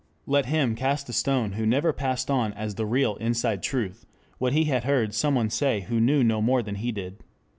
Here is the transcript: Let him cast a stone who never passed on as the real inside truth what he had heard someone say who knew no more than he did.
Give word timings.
Let 0.25 0.47
him 0.47 0.73
cast 0.73 1.09
a 1.09 1.13
stone 1.13 1.51
who 1.51 1.65
never 1.67 1.93
passed 1.93 2.31
on 2.31 2.53
as 2.53 2.73
the 2.73 2.87
real 2.87 3.17
inside 3.17 3.61
truth 3.61 4.07
what 4.39 4.51
he 4.53 4.63
had 4.63 4.83
heard 4.83 5.13
someone 5.13 5.51
say 5.51 5.81
who 5.81 5.99
knew 5.99 6.23
no 6.23 6.41
more 6.41 6.63
than 6.63 6.73
he 6.77 6.91
did. 6.91 7.19